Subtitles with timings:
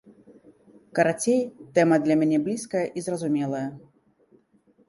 [0.99, 1.41] Карацей,
[1.77, 3.63] тэма для мяне блізкая і зразумелая.